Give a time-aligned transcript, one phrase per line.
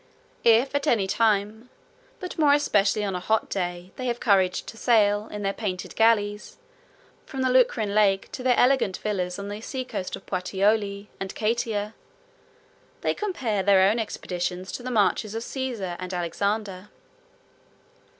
[0.43, 1.69] 39 If at any time,
[2.19, 5.95] but more especially on a hot day, they have courage to sail, in their painted
[5.95, 6.57] galleys,
[7.27, 11.35] from the Lucrine Lake 40 to their elegant villas on the seacoast of Puteoli and
[11.35, 11.93] Cayeta, 41
[13.01, 16.89] they compare their own expeditions to the marches of Caesar and Alexander.